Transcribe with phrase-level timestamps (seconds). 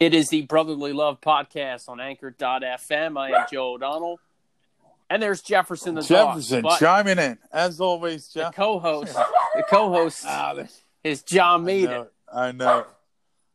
[0.00, 3.18] It is the Brotherly Love podcast on Anchor.fm.
[3.18, 4.18] I am Joe O'Donnell.
[5.10, 6.78] And there's Jefferson the Jefferson dog.
[6.78, 8.28] Chiming in as always.
[8.28, 8.52] Jeff.
[8.54, 9.12] the co-host,
[9.54, 10.54] the co-host Ah,
[11.04, 12.86] is John I know, I know.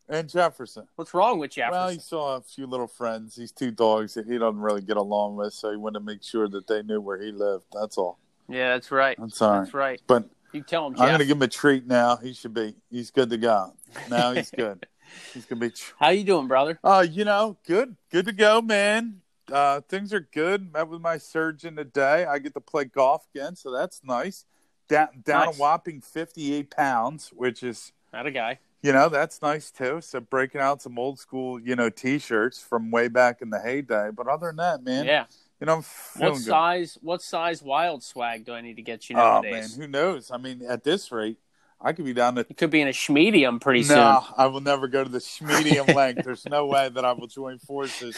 [0.07, 0.87] And Jefferson.
[0.97, 1.79] What's wrong with Jefferson?
[1.81, 3.35] Well, he saw a few little friends.
[3.35, 6.21] These two dogs that he doesn't really get along with, so he wanted to make
[6.21, 7.63] sure that they knew where he lived.
[7.73, 8.19] That's all.
[8.47, 9.17] yeah, that's right.
[9.19, 9.61] I'm sorry.
[9.61, 9.99] That's right.
[10.05, 12.17] But You tell him, I'm going to give him a treat now.
[12.17, 12.75] He should be.
[12.91, 13.73] He's good to go.
[14.11, 14.85] Now he's good.
[15.33, 15.71] He's to be.
[15.99, 16.79] How you doing, brother?
[16.83, 19.21] Uh, you know, good, good to go, man.
[19.51, 20.71] Uh, things are good.
[20.73, 22.25] Met with my surgeon today.
[22.25, 24.45] I get to play golf again, so that's nice.
[24.87, 25.55] Down, down Nice.
[25.57, 28.59] a whopping 58 pounds, which is, Not a guy.
[28.81, 29.99] you know, that's nice too.
[30.01, 34.09] So breaking out some old school, you know, t-shirts from way back in the heyday.
[34.15, 35.25] But other than that, man, yeah.
[35.59, 36.45] you know, I'm feeling What good.
[36.45, 36.97] size?
[37.01, 40.29] What size wild swag do I need to get you Oh man, who knows?
[40.31, 41.37] I mean, at this rate,
[41.81, 42.45] I could be down to.
[42.47, 44.33] you could be in a schmedium pretty No, soon.
[44.37, 46.23] I will never go to the medium length.
[46.23, 48.17] There's no way that I will join forces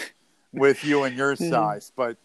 [0.54, 1.92] with you and your size.
[1.96, 2.18] But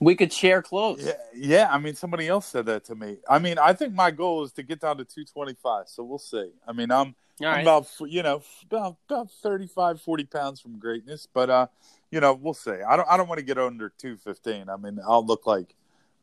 [0.00, 1.04] We could share clothes.
[1.04, 3.18] yeah, yeah, I mean, somebody else said that to me.
[3.28, 5.88] I mean, I think my goal is to get down to 225.
[5.88, 6.50] So we'll see.
[6.66, 11.28] I mean, I'm, All I'm about you know about about 35, 40 pounds from greatness,
[11.32, 11.66] but uh,
[12.10, 12.70] you know, we'll see.
[12.88, 14.68] I don't I don't want to get under 215.
[14.68, 15.74] I mean, I'll look like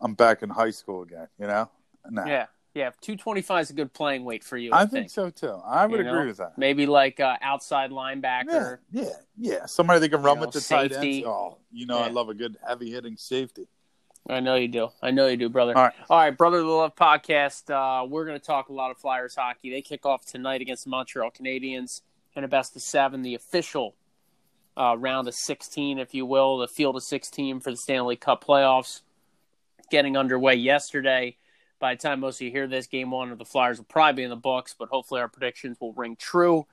[0.01, 1.27] I'm back in high school again.
[1.39, 1.69] You know?
[2.09, 2.25] No.
[2.25, 2.47] Yeah.
[2.75, 2.91] Yeah.
[3.01, 4.71] 225 is a good playing weight for you.
[4.73, 5.59] I I, think so too.
[5.65, 6.13] I would You know?
[6.13, 6.57] agree with that.
[6.57, 8.79] Maybe like uh, outside linebacker.
[8.91, 9.05] yeah,
[9.37, 9.65] yeah.
[9.65, 11.15] Somebody that can run You with know, the tight safety.
[11.19, 11.27] ends.
[11.27, 13.67] Oh, you know, I love a good heavy hitting safety.
[14.29, 14.89] I know you do.
[15.01, 15.75] I know you do, brother.
[15.77, 15.93] All right.
[16.09, 17.69] All right, Brother of the Love podcast.
[17.69, 19.69] Uh, we're going to talk a lot of Flyers hockey.
[19.69, 22.01] They kick off tonight against the Montreal Canadiens
[22.35, 23.95] in a best of seven, the official
[24.75, 28.43] uh, round of 16, if you will, the field of 16 for the Stanley Cup
[28.43, 29.01] playoffs.
[29.91, 31.37] Getting underway yesterday.
[31.79, 34.21] By the time most of you hear this, game one of the Flyers will probably
[34.21, 36.65] be in the books, but hopefully our predictions will ring true.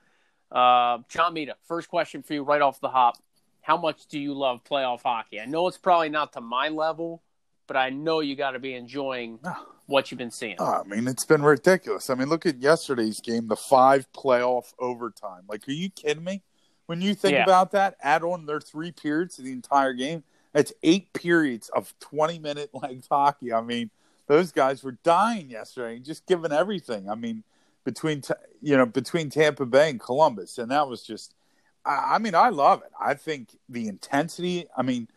[0.51, 3.15] Uh, John Mita, first question for you right off the hop.
[3.61, 5.39] How much do you love playoff hockey?
[5.39, 7.21] I know it's probably not to my level,
[7.67, 9.67] but I know you got to be enjoying Oh.
[9.87, 10.55] what you've been seeing.
[10.59, 12.09] Oh, I mean, it's been ridiculous.
[12.09, 15.43] I mean, look at yesterday's game, the five playoff overtime.
[15.47, 16.43] Like, are you kidding me?
[16.85, 17.43] When you think Yeah.
[17.43, 20.23] about that, add on their three periods to the entire game.
[20.51, 23.53] That's eight periods of 20 minute length hockey.
[23.53, 23.89] I mean,
[24.33, 27.07] those guys were dying yesterday just giving everything.
[27.07, 27.43] I mean,
[27.83, 28.23] between
[28.63, 31.35] you know between Tampa Bay and Columbus, and that was just.
[31.85, 32.91] I, I mean, I love it.
[32.99, 34.65] I think the intensity.
[34.75, 35.07] I mean,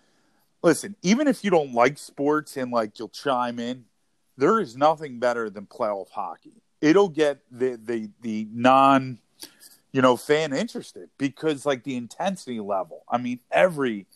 [0.63, 3.87] listen, even if you don't like sports and like you'll chime in,
[4.37, 6.61] there is nothing better than playoff hockey.
[6.83, 9.19] It'll get the the the non,
[9.93, 13.05] you know, fan interested because like the intensity level.
[13.09, 14.07] I mean, every.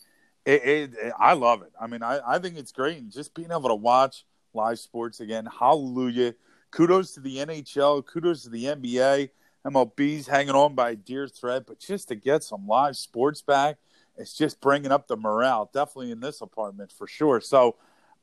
[0.45, 1.71] It, it, it- I love it.
[1.81, 2.97] I mean, I, I think it's great.
[2.99, 6.33] And just being able to watch live sports again, hallelujah.
[6.71, 9.29] Kudos to the NHL, kudos to the NBA.
[9.65, 13.77] MLB's hanging on by a dear thread, but just to get some live sports back,
[14.17, 17.41] it's just bringing up the morale, definitely in this apartment for sure.
[17.41, 17.75] So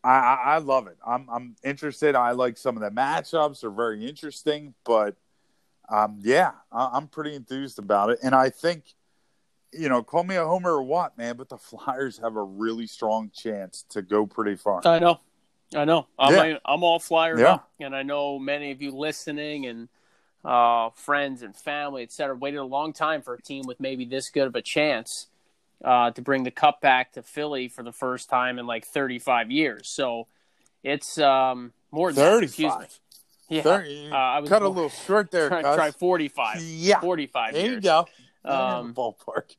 [0.03, 0.99] I, I, I love it.
[1.07, 2.15] I'm, I'm interested.
[2.15, 4.75] I like some of the matchups; they're very interesting.
[4.85, 5.17] But
[5.89, 8.85] um, yeah, I, I'm pretty enthused about it, and I think
[9.73, 12.87] you know, call me a homer or what, man, but the Flyers have a really
[12.87, 14.87] strong chance to go pretty far.
[14.87, 15.21] I know.
[15.75, 16.07] I know.
[16.19, 16.59] I'm, Yeah.
[16.65, 17.55] I'm all flyered Yeah.
[17.55, 19.89] up, and I know many of you listening and
[20.45, 24.05] uh, friends and family, et cetera, waited a long time for a team with maybe
[24.05, 25.27] this good of a chance
[25.85, 29.51] uh, to bring the cup back to Philly for the first time in like 35
[29.51, 29.89] years.
[29.89, 30.27] So
[30.83, 32.43] it's um, more than that.
[32.45, 32.87] Excuse me.
[32.87, 33.01] 35.
[33.51, 33.63] Yeah.
[33.63, 34.09] 30.
[34.11, 36.63] Uh, I was Cut a little short there, try, try 45.
[36.63, 37.01] Yeah.
[37.01, 37.75] 45 There years.
[37.75, 38.07] you go.
[38.45, 39.57] Um, ballpark.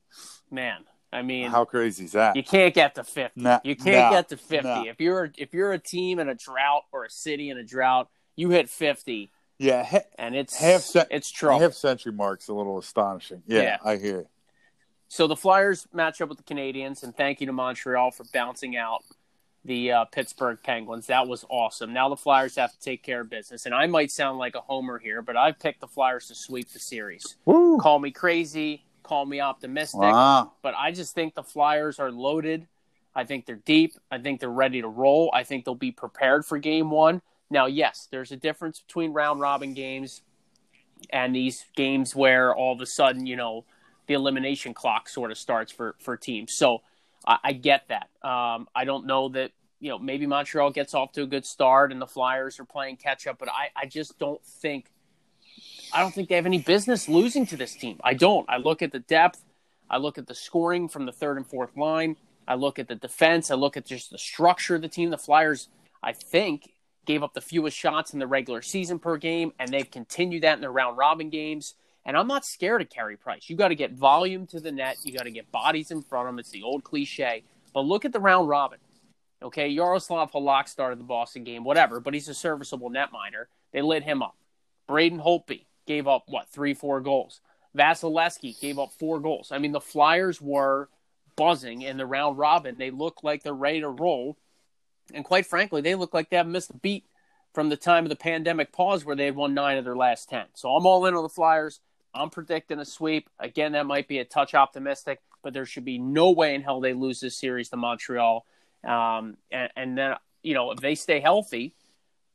[0.50, 2.36] Man, I mean, How crazy is that?
[2.36, 3.40] you can't get to 50.
[3.40, 4.68] Nah, you can't nah, get to 50.
[4.68, 4.82] nah.
[4.84, 8.08] If you're if you're a team in a drought or a city in a drought,
[8.36, 11.60] you hit 50 yeah, ha- and it's Half cent- it's trouble.
[11.60, 13.42] half century mark's a little astonishing.
[13.46, 13.76] Yeah, Yeah.
[13.84, 14.20] I hear.
[14.20, 14.28] you.
[15.08, 18.76] So the Flyers match up with the Canadiens, and thank you to Montreal for bouncing
[18.78, 19.02] out
[19.64, 21.08] the uh, Pittsburgh Penguins.
[21.08, 21.92] That was awesome.
[21.92, 24.60] Now the Flyers have to take care of business, and I might sound like a
[24.62, 27.36] homer here, but I've picked the Flyers to sweep the series.
[27.44, 27.76] Woo.
[27.78, 30.52] Call me crazy, call me optimistic, Wow.
[30.62, 32.68] but I just think the Flyers are loaded.
[33.12, 33.94] I think they're deep.
[34.08, 35.32] I think they're ready to roll.
[35.34, 37.20] I think they'll be prepared for game one.
[37.50, 40.22] Now, yes, there's a difference between round robin games
[41.10, 43.64] and these games where all of a sudden, you know,
[44.06, 46.54] the elimination clock sort of starts for, for teams.
[46.54, 46.82] So
[47.26, 48.10] I, I get that.
[48.22, 49.50] Um, I don't know that,
[49.80, 52.98] you know, maybe Montreal gets off to a good start and the Flyers are playing
[52.98, 54.92] catch up, but I, I just don't think
[55.92, 57.98] I don't think they have any business losing to this team.
[58.04, 58.48] I don't.
[58.48, 59.42] I look at the depth.
[59.88, 62.16] I look at the scoring from the third and fourth line.
[62.46, 63.50] I look at the defense.
[63.50, 65.10] I look at just the structure of the team.
[65.10, 65.68] The Flyers,
[66.02, 66.72] I think,
[67.06, 70.54] gave up the fewest shots in the regular season per game, and they've continued that
[70.54, 71.74] in their round robin games.
[72.04, 73.50] And I'm not scared of Carey Price.
[73.50, 74.96] You got to get volume to the net.
[75.02, 76.38] You got to get bodies in front of him.
[76.38, 77.42] It's the old cliche.
[77.74, 78.78] But look at the round robin.
[79.42, 83.46] Okay, Yaroslav Halak started the Boston game, whatever, but he's a serviceable netminder.
[83.72, 84.36] They lit him up.
[84.86, 87.40] Braden Holtby gave up, what, three, four goals.
[87.76, 89.50] Vasilevskiy gave up four goals.
[89.50, 90.88] I mean, the Flyers were
[91.34, 92.76] buzzing in the round robin.
[92.78, 94.36] They look like they're ready to roll.
[95.12, 97.06] And quite frankly, they look like they haven't missed a beat
[97.52, 100.28] from the time of the pandemic pause where they had won nine of their last
[100.28, 100.46] 10.
[100.54, 101.80] So I'm all in on the Flyers.
[102.14, 103.28] I'm predicting a sweep.
[103.40, 106.80] Again, that might be a touch optimistic, but there should be no way in hell
[106.80, 108.46] they lose this series to Montreal.
[108.86, 110.14] Um, and, and then,
[110.44, 111.74] you know, if they stay healthy,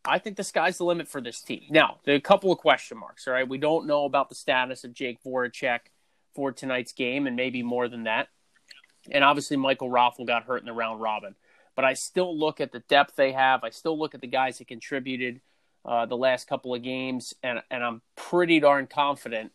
[0.08, 1.64] I think the sky's the limit for this team.
[1.70, 3.28] Now, there are a couple of question marks.
[3.28, 5.80] All right, we don't know about the status of Jake Voracek
[6.34, 8.28] for tonight's game, and maybe more than that.
[9.12, 11.36] And obviously, Michael Raffl got hurt in the round robin.
[11.76, 13.64] But I still look at the depth they have.
[13.64, 15.42] I still look at the guys that contributed
[15.84, 19.52] uh, the last couple of games, and and I'm pretty darn confident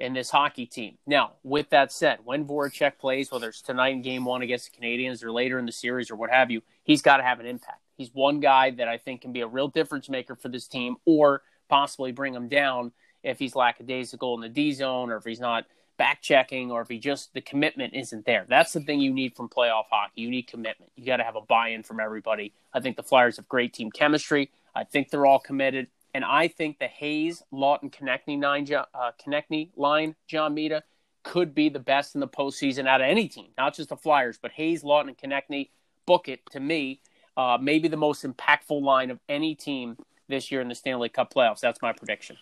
[0.00, 0.96] in this hockey team.
[1.06, 4.80] Now, with that said, when Voracek plays, whether it's tonight in Game One against the
[4.80, 7.46] Canadiens or later in the series or what have you, he's got to have an
[7.46, 7.82] impact.
[7.96, 10.96] He's one guy that I think can be a real difference maker for this team,
[11.04, 12.92] or possibly bring him down
[13.22, 15.66] if he's lackadaisical in the D zone, or if he's not
[15.98, 18.46] back checking, or if he just the commitment isn't there.
[18.48, 20.22] That's the thing you need from playoff hockey.
[20.22, 20.90] You need commitment.
[20.96, 22.54] You got to have a buy-in from everybody.
[22.72, 24.50] I think the Flyers have great team chemistry.
[24.74, 30.14] I think they're all committed, and I think the Hayes, Laughton, Konecny nine, uh, line,
[30.26, 30.82] John Mita
[31.22, 34.38] could be the best in the postseason out of any team, not just the Flyers,
[34.40, 35.70] but Hayes, Laughton, and Konecny.
[36.06, 37.00] Book it to me
[37.36, 39.96] uh, maybe the most impactful line of any team
[40.28, 41.60] this year in the Stanley Cup playoffs.
[41.60, 42.36] That's my prediction.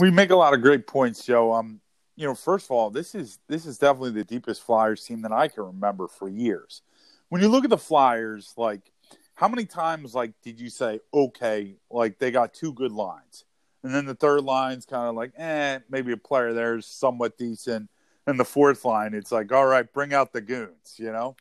[0.00, 1.52] We make a lot of great points, Joe.
[1.52, 1.80] Um,
[2.16, 5.32] you know, first of all, this is this is definitely the deepest Flyers team that
[5.32, 6.82] I can remember for years.
[7.28, 8.90] When you look at the Flyers, like
[9.36, 13.44] how many times like did you say, okay, like they got two good lines,
[13.82, 17.38] and then the third line's kind of like, eh, maybe a player there is somewhat
[17.38, 17.88] decent,
[18.26, 21.36] and the fourth line, it's like, all right, bring out the goons, you know.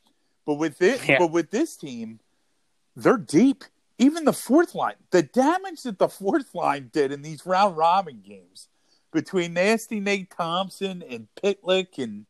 [0.45, 1.18] But with it, yeah.
[1.18, 2.19] but with this team,
[2.95, 3.63] they're deep.
[3.98, 8.21] Even the fourth line, the damage that the fourth line did in these round robin
[8.21, 8.68] games
[9.13, 12.25] between Nasty Nate Thompson and Pitlick and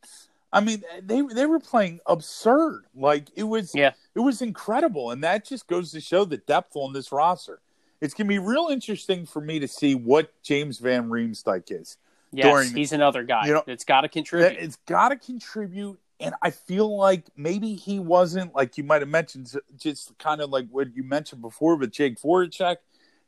[0.55, 2.85] I mean they they were playing absurd.
[2.95, 3.91] Like it was yeah.
[4.15, 5.11] it was incredible.
[5.11, 7.59] And that just goes to show the depth on this roster.
[7.99, 11.97] It's gonna be real interesting for me to see what James Van Riemsdyk is.
[12.31, 13.47] Yes, during, he's another guy.
[13.47, 14.61] You know, it's got to contribute.
[14.61, 19.09] It's got to contribute, and I feel like maybe he wasn't like you might have
[19.09, 22.77] mentioned, just kind of like what you mentioned before with Jake Voracek.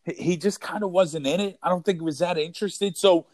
[0.03, 1.57] He just kind of wasn't in it.
[1.61, 2.97] I don't think he was that interested.
[2.97, 3.25] So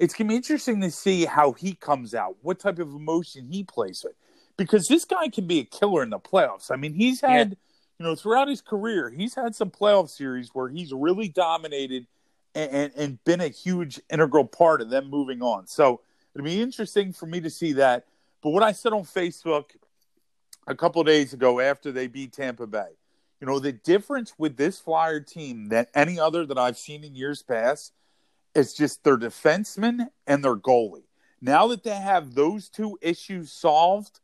[0.00, 3.62] it's gonna be interesting to see how he comes out, what type of emotion he
[3.62, 4.14] plays with,
[4.56, 6.70] because this guy can be a killer in the playoffs.
[6.70, 7.54] I mean, he's had, yeah.
[7.98, 12.06] you know, throughout his career, he's had some playoff series where he's really dominated
[12.54, 15.66] and, and, and been a huge integral part of them moving on.
[15.66, 16.00] So
[16.34, 18.06] it'll be interesting for me to see that.
[18.42, 19.64] But what I said on Facebook
[20.66, 22.88] a couple days ago after they beat Tampa Bay,
[23.38, 27.14] you know, the difference with this Flyer team than any other that I've seen in
[27.14, 27.92] years past
[28.54, 31.04] is just their defenseman and their goalie.
[31.40, 34.20] Now that they have those two issues solved,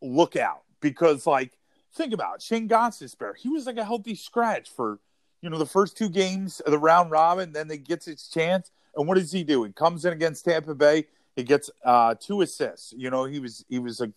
[0.00, 1.52] look out because, like,
[1.94, 2.42] think about it.
[2.42, 3.36] Shane Gostisbehere.
[3.36, 5.00] He was like a healthy scratch for,
[5.40, 7.52] you know, the first two games of the round robin.
[7.52, 8.70] Then they gets his chance.
[8.94, 9.64] And what does he do?
[9.64, 11.06] He comes in against Tampa Bay
[11.36, 12.94] he gets uh, two assists.
[12.96, 14.10] You know, he was he was a,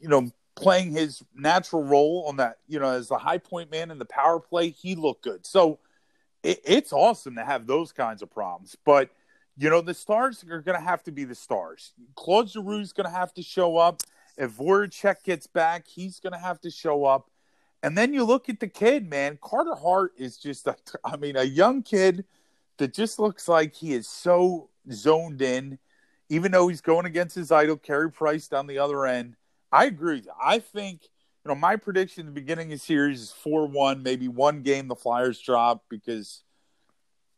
[0.00, 2.58] you know, playing his natural role on that.
[2.66, 5.46] You know, as the high point man in the power play, he looked good.
[5.46, 5.78] So
[6.42, 8.76] it, it's awesome to have those kinds of problems.
[8.84, 9.10] But
[9.58, 11.92] you know, the stars are going to have to be the stars.
[12.14, 14.02] Claude Giroux is going to have to show up.
[14.38, 17.30] If Voracek gets back, he's going to have to show up.
[17.82, 19.38] And then you look at the kid, man.
[19.42, 22.24] Carter Hart is just a, I mean, a young kid
[22.78, 25.78] that just looks like he is so zoned in
[26.32, 29.36] even though he's going against his idol, Carey Price down the other end.
[29.70, 30.22] I agree.
[30.42, 31.02] I think,
[31.44, 34.62] you know, my prediction at the beginning of the series is 4 1, maybe one
[34.62, 36.42] game the Flyers drop because,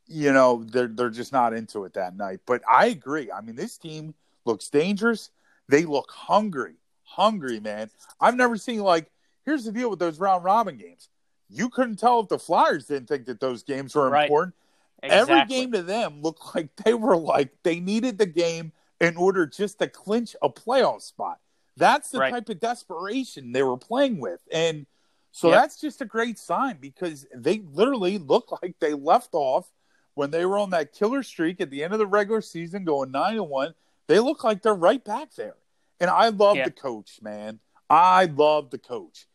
[0.06, 2.40] you know, they're, they're just not into it that night.
[2.46, 3.30] But I agree.
[3.32, 5.30] I mean, this team looks dangerous.
[5.68, 6.74] They look hungry.
[7.04, 7.90] Hungry, man.
[8.20, 9.10] I've never seen, like,
[9.44, 11.08] here's the deal with those round robin games.
[11.48, 14.24] You couldn't tell if the Flyers didn't think that those games were right.
[14.24, 14.54] important.
[15.02, 15.34] Exactly.
[15.34, 19.46] Every game to them looked like they were like they needed the game in order
[19.46, 21.38] just to clinch a playoff spot.
[21.76, 22.30] That's the right.
[22.32, 24.40] type of desperation they were playing with.
[24.52, 24.86] And
[25.32, 25.62] so yep.
[25.62, 29.70] that's just a great sign because they literally look like they left off
[30.14, 33.10] when they were on that killer streak at the end of the regular season going
[33.10, 33.74] 9 to 1.
[34.06, 35.56] They look like they're right back there.
[36.00, 37.60] And I love the coach, man.
[37.88, 39.26] I love the coach.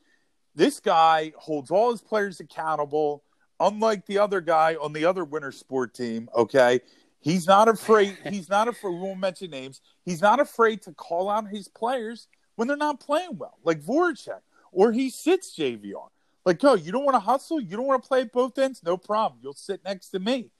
[0.55, 3.23] This guy holds all his players accountable,
[3.59, 6.81] unlike the other guy on the other winter sport team, okay?
[7.21, 8.17] He's not afraid.
[8.29, 8.93] He's not afraid.
[8.93, 9.81] We won't mention names.
[10.05, 14.41] He's not afraid to call out his players when they're not playing well, like Voracek,
[14.71, 16.09] or he sits JVR.
[16.45, 17.59] Like, oh, you don't want to hustle?
[17.59, 18.81] You don't want to play at both ends?
[18.83, 19.39] No problem.
[19.43, 20.51] You'll sit next to me.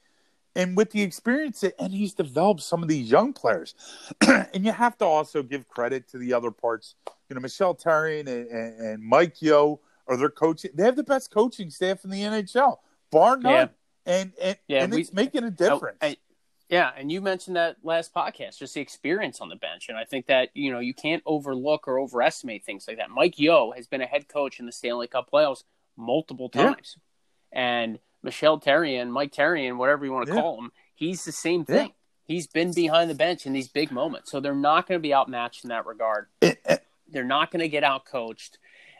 [0.55, 3.75] And with the experience, and he's developed some of these young players.
[4.27, 6.95] and you have to also give credit to the other parts.
[7.29, 10.71] You know, Michel Therrien and, and, and Mike Yeo are their coaching.
[10.73, 12.77] They have the best coaching staff in the NHL,
[13.11, 13.51] bar none.
[13.51, 13.67] Yeah.
[14.05, 15.97] And and, yeah, and we, it's making a difference.
[16.01, 16.17] Oh, I,
[16.69, 20.05] yeah, and you mentioned that last podcast, just the experience on the bench, and I
[20.05, 23.09] think that you know you can't overlook or overestimate things like that.
[23.09, 25.63] Mike Yeo has been a head coach in the Stanley Cup playoffs
[25.97, 26.97] multiple times,
[27.51, 27.81] yeah.
[27.81, 30.41] and Michel Therrien, Mike Therrien, whatever you want to yeah.
[30.41, 31.87] call him, he's the same thing.
[31.87, 31.93] Yeah.
[32.25, 35.13] He's been behind the bench in these big moments, so they're not going to be
[35.13, 36.27] outmatched in that regard.
[36.43, 36.77] Eh, eh.
[37.07, 38.59] they're not going to get out coached.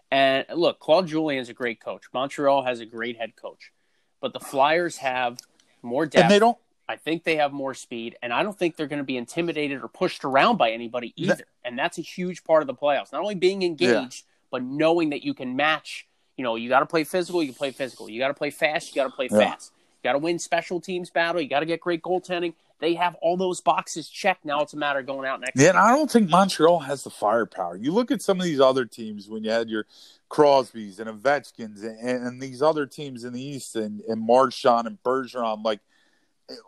[0.10, 2.06] And look, Claude Julien's a great coach.
[2.12, 3.72] Montreal has a great head coach,
[4.20, 5.38] but the Flyers have
[5.84, 6.24] more depth.
[6.24, 6.58] And they don't
[6.90, 9.84] I think they have more speed, and I don't think they're going to be intimidated
[9.84, 11.44] or pushed around by anybody either.
[11.64, 13.12] and that's a huge part of the playoffs.
[13.12, 14.32] Not only being engaged, yeah.
[14.50, 16.08] but knowing that you can match.
[16.36, 17.44] You know, you got to play physical.
[17.44, 18.10] You can play physical.
[18.10, 18.90] You got to play fast.
[18.90, 19.38] You got to play yeah.
[19.38, 19.72] fast.
[20.02, 21.40] You got to win special teams battle.
[21.40, 22.56] You got to get great goaltending.
[22.80, 24.44] They have all those boxes checked.
[24.44, 25.62] Now it's a matter of going out next.
[25.62, 27.76] Yeah, and I don't think Montreal has the firepower.
[27.76, 29.86] You look at some of these other teams when you had your
[30.32, 34.98] Crosbys and Ovechkins and, and these other teams in the East and, and Marchand and
[35.04, 35.82] Bergeron, like–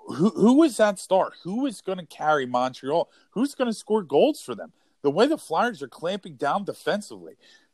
[0.08, 1.32] who who is that star?
[1.44, 3.10] Who is going to carry Montreal?
[3.32, 4.72] Who's going to score goals for them?
[5.02, 7.34] The way the Flyers are clamping down defensively,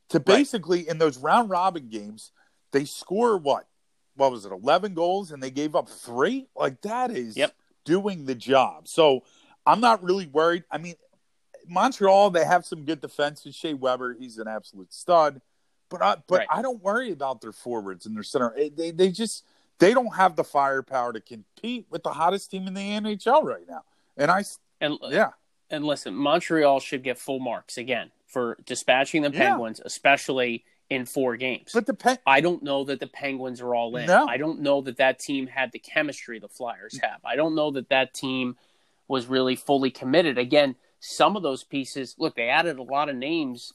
[0.10, 0.88] to basically right.
[0.88, 2.32] in those round robin games,
[2.72, 3.68] they score what?
[4.16, 4.52] What was it?
[4.52, 6.48] Eleven goals, and they gave up three.
[6.56, 7.54] Like that is yep.
[7.86, 8.88] doing the job.
[8.88, 9.24] So
[9.66, 10.64] I'm not really worried.
[10.72, 10.96] I mean,
[11.68, 13.44] Montreal they have some good defense.
[13.46, 15.42] With Shea Weber, he's an absolute stud.
[15.90, 16.48] But I, but right.
[16.50, 18.54] I don't worry about their forwards and their center.
[18.76, 19.46] They they just
[19.80, 23.68] they don't have the firepower to compete with the hottest team in the NHL right
[23.68, 23.84] now.
[24.16, 24.44] And I
[24.82, 25.32] and yeah.
[25.70, 29.88] And listen, Montreal should get full marks again for dispatching the Penguins, yeah.
[29.88, 31.72] especially in four games.
[31.74, 34.06] But the Pen- I don't know that the Penguins are all in.
[34.06, 34.26] No.
[34.28, 37.20] I don't know that that team had the chemistry the Flyers have.
[37.26, 38.56] I don't know that that team
[39.08, 40.38] was really fully committed.
[40.38, 42.16] Again, some of those pieces.
[42.18, 43.74] Look, they added a lot of names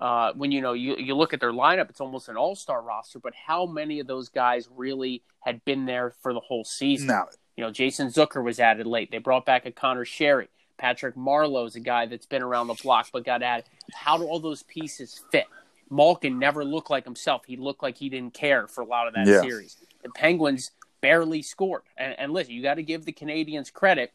[0.00, 2.82] uh, when you know you, you look at their lineup, it's almost an all star
[2.82, 3.18] roster.
[3.18, 7.08] But how many of those guys really had been there for the whole season?
[7.08, 7.26] No.
[7.56, 9.10] You know, Jason Zucker was added late.
[9.10, 10.48] They brought back a Conor Sheary.
[10.78, 13.66] Patrick Marleau is a guy that's been around the block but got added.
[13.92, 15.46] How do all those pieces fit?
[15.90, 17.42] Malkin never looked like himself.
[17.46, 19.42] He looked like he didn't care for a lot of that yeah.
[19.42, 19.76] series.
[20.02, 20.70] The Penguins
[21.02, 21.82] barely scored.
[21.98, 24.12] And, and listen, you got to give the Canadiens credit.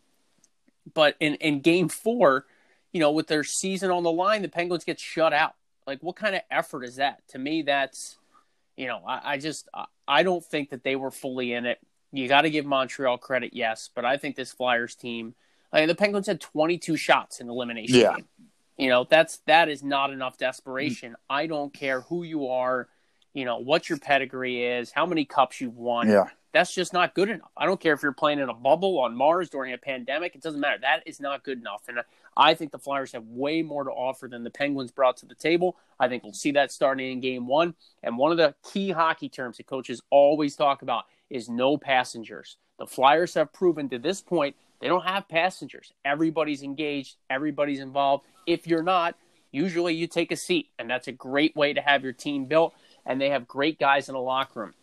[0.93, 2.45] But in, in game four,
[2.95, 5.55] you know, with their season on the line, the Penguins get shut out.
[5.85, 7.27] Like, what kind of effort is that?
[7.31, 8.15] To me, that's,
[8.77, 9.67] you know, I, I just,
[10.07, 11.77] I don't think that they were fully in it.
[12.13, 15.35] You got to give Montreal credit, yes, but I think this Flyers team,
[15.73, 18.15] I mean, the Penguins had 22 shots in elimination yeah.
[18.15, 18.27] game.
[18.77, 21.11] You know, that's that is not enough desperation.
[21.11, 21.35] Mm-hmm.
[21.35, 22.87] I don't care who you are,
[23.33, 26.07] you know, what your pedigree is, how many cups you've won.
[26.07, 26.27] Yeah.
[26.53, 27.51] That's just not good enough.
[27.57, 30.35] I don't care if you're playing in a bubble on Mars during a pandemic.
[30.35, 30.77] It doesn't matter.
[30.79, 31.81] That is not good enough.
[31.89, 31.99] And
[32.37, 35.35] I think the Flyers have way more to offer than the Penguins brought to the
[35.35, 35.77] table.
[35.99, 37.75] I think we'll see that starting in game one.
[38.03, 42.57] And one of the key hockey terms that coaches always talk about is no passengers.
[42.77, 45.93] The Flyers have proven to this point they don't have passengers.
[46.03, 48.25] Everybody's engaged, everybody's involved.
[48.45, 49.15] If you're not,
[49.51, 52.73] usually you take a seat, and that's a great way to have your team built.
[53.05, 54.73] And they have great guys in the locker room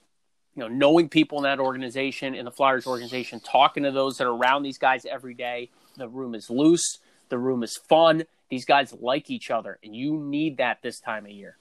[0.54, 4.26] you know, knowing people in that organization, in the Flyers organization, talking to those that
[4.26, 5.70] are around these guys every day.
[5.96, 6.98] The room is loose.
[7.32, 8.24] The room is fun.
[8.50, 11.56] These guys like each other, and you need that this time of year.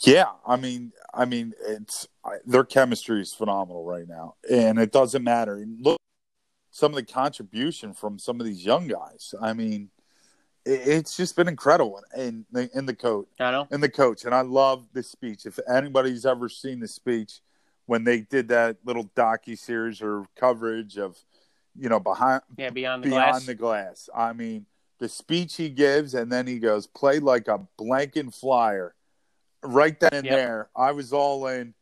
[0.00, 2.06] Yeah, I mean, I mean, it's
[2.44, 5.64] their chemistry is phenomenal right now, and it doesn't matter.
[5.80, 5.96] Look,
[6.70, 9.34] some of the contribution from some of these young guys.
[9.40, 9.88] I mean,
[10.66, 13.28] it's just been incredible in the in the coach.
[13.40, 15.46] I know in the coach, and I love this speech.
[15.46, 17.40] If anybody's ever seen the speech,
[17.86, 21.16] when they did that little docu series or coverage of,
[21.74, 23.46] you know, behind yeah beyond the beyond glass.
[23.46, 24.08] the glass.
[24.14, 24.66] I mean,
[24.98, 28.94] the speech he gives, and then he goes, "Play like a blanking flyer."
[29.62, 30.34] Right then and yep.
[30.34, 31.74] there, I was all in.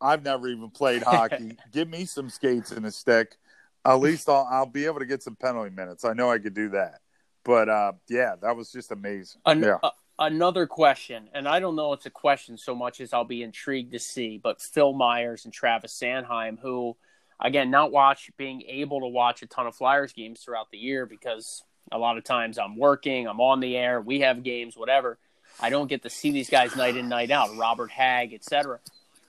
[0.00, 1.56] I've never even played hockey.
[1.72, 3.36] Give me some skates and a stick.
[3.84, 6.04] At least I'll I'll be able to get some penalty minutes.
[6.04, 7.00] I know I could do that.
[7.44, 9.40] But uh, yeah, that was just amazing.
[9.44, 9.78] An- yeah.
[9.82, 13.42] Uh, another question, and I don't know it's a question so much as I'll be
[13.42, 16.96] intrigued to see, but Phil Myers and Travis Sanheim, who,
[17.38, 21.04] again, not watch being able to watch a ton of Flyers games throughout the year
[21.04, 25.18] because a lot of times I'm working, I'm on the air, we have games, whatever.
[25.60, 28.80] I don't get to see these guys night in, night out, Robert Hagg, etc.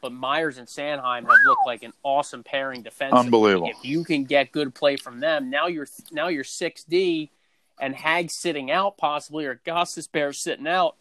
[0.02, 3.26] but Myers and Sanheim have looked like an awesome pairing defensively.
[3.26, 3.70] Unbelievable.
[3.70, 7.32] If you can get good play from them, now you're now you're six D,
[7.80, 10.96] and Hagg sitting out possibly, or Gostisbehere sitting out.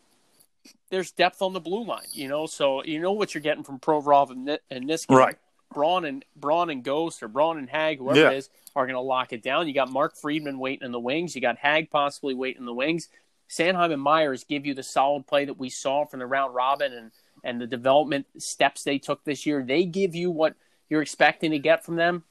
[0.91, 2.47] There's depth on the blue line, you know.
[2.47, 5.17] So you know what you're getting from Provorov and, and Niskanen.
[5.17, 5.37] Right.
[5.75, 8.31] Braun and Braun and Ghost or Braun and Hagg, whoever Yeah.
[8.31, 9.69] it is, are going to lock it down.
[9.69, 11.35] You got Mark Friedman waiting in the wings.
[11.35, 13.09] You got Hagg possibly waiting in the wings.
[13.49, 16.93] Sanheim and Myers give you the solid play that we saw from the round robin
[16.93, 17.11] and
[17.45, 19.63] and the development steps they took this year.
[19.63, 20.55] They give you what
[20.89, 22.25] you're expecting to get from them.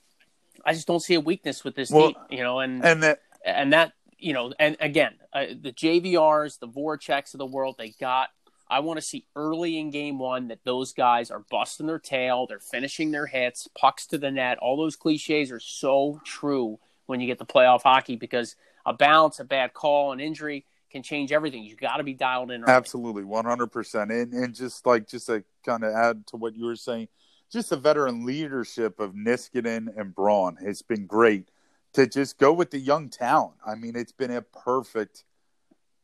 [0.65, 3.21] I just don't see a weakness with this Well, team, you know, and And that
[3.45, 7.89] and that you know, and again, uh, the JVRs, the Voraceks of the world, they
[7.99, 8.29] got.
[8.73, 12.47] I want to see early in game one that those guys are busting their tail,
[12.47, 14.57] they're finishing their hits, pucks to the net.
[14.57, 19.39] All those cliches are so true when you get to playoff hockey because a bounce,
[19.39, 21.63] a bad call, an injury can change everything.
[21.63, 22.63] You got to be dialed in.
[22.63, 22.71] Early.
[22.71, 24.11] Absolutely, one hundred percent.
[24.11, 27.09] And and just like just to kind of add to what you were saying,
[27.51, 31.51] just the veteran leadership of Niskanen and Braun has been great
[31.93, 33.57] to just go with the young talent.
[33.63, 35.25] I mean, it's been a perfect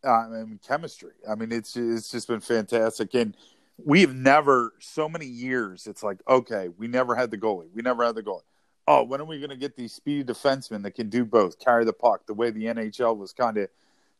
[0.03, 1.13] I mean, chemistry.
[1.29, 3.13] I mean, it's it's just been fantastic.
[3.13, 3.35] And
[3.77, 5.87] we have never so many years.
[5.87, 7.69] It's like okay, we never had the goalie.
[7.73, 8.41] We never had the goalie.
[8.87, 11.85] Oh, when are we going to get these speedy defensemen that can do both, carry
[11.85, 13.69] the puck, the way the NHL was kind of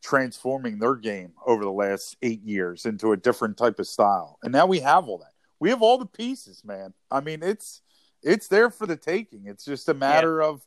[0.00, 4.38] transforming their game over the last eight years into a different type of style.
[4.42, 5.32] And now we have all that.
[5.58, 6.94] We have all the pieces, man.
[7.10, 7.82] I mean, it's
[8.22, 9.46] it's there for the taking.
[9.46, 10.62] It's just a matter of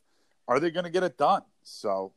[0.46, 1.42] are they going to get it done?
[1.62, 2.12] So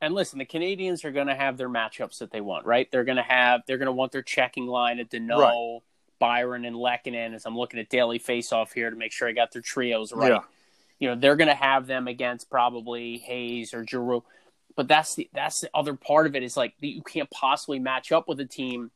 [0.00, 2.90] and listen, the Canadiens are going to have their matchups that they want, right?
[2.90, 5.80] They're going to have they're going to want their checking line at Danault, Right.
[6.18, 7.34] Byron, and Lehkonen.
[7.34, 10.32] As I'm looking at daily face-off here to make sure I got their trios right.
[10.32, 10.40] Yeah.
[10.98, 14.24] You know, they're going to have them against probably Hayes or Giroux.
[14.76, 18.12] But that's the that's the other part of it is like you can't possibly match
[18.12, 18.90] up with a team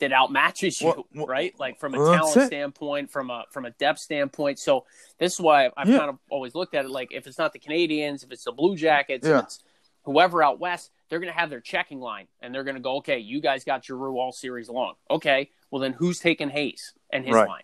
[0.00, 1.52] that outmatches you, Well, right?
[1.58, 4.58] Like from a well, talent standpoint, from a from a depth standpoint.
[4.58, 4.84] So
[5.18, 5.98] this is why I've Yeah.
[5.98, 8.52] kind of always looked at it like if it's not the Canadiens, if it's the
[8.52, 9.38] Blue Jackets, Yeah.
[9.38, 9.60] if it's
[10.04, 12.96] whoever out west, they're going to have their checking line and they're going to go,
[12.96, 14.94] okay, you guys got Giroux all series long.
[15.10, 17.48] Okay, well then who's taking Hayes and his Right.
[17.48, 17.62] line,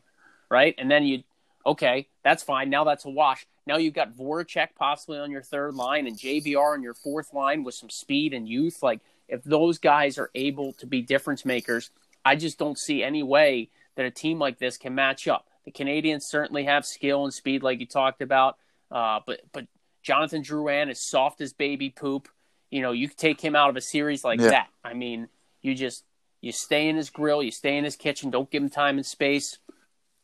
[0.50, 0.74] right?
[0.78, 1.22] And then you,
[1.66, 2.70] okay, that's fine.
[2.70, 3.46] Now that's a wash.
[3.66, 7.64] Now you've got Voracek possibly on your third line and JVR on your fourth line
[7.64, 8.82] with some speed and youth.
[8.82, 11.90] Like if those guys are able to be difference makers,
[12.24, 15.46] I just don't see any way that a team like this can match up.
[15.64, 18.58] The Canadiens certainly have skill and speed, like you talked about,
[18.90, 19.66] uh, but but
[20.02, 22.28] Jonathan Drouin is soft as baby poop.
[22.74, 24.48] You know, you take him out of a series like Yeah.
[24.48, 24.68] that.
[24.82, 25.28] I mean,
[25.62, 26.02] you just
[26.40, 29.06] you stay in his grill, you stay in his kitchen, don't give him time and
[29.06, 29.58] space.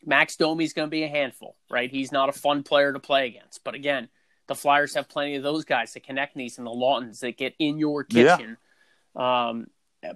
[0.04, 1.88] Max Domi's going to be a handful, right?
[1.88, 3.62] He's not a fun player to play against.
[3.62, 4.08] But again,
[4.48, 7.78] the Flyers have plenty of those guys, the Konecny's and the Laughtons that get in
[7.78, 8.36] your Yeah.
[8.36, 8.56] kitchen.
[9.14, 9.68] Um,